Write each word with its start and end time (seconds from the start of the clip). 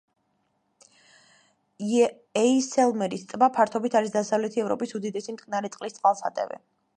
ეისელმერის 2.43 3.27
ტბა 3.35 3.51
ფართობით 3.59 3.99
არის 4.01 4.15
დასავლეთი 4.17 4.65
ევროპის 4.65 4.97
უდიდესი 5.01 5.37
მტკნარი 5.37 5.73
წყლის 5.77 6.01
წყალსატევი. 6.01 6.61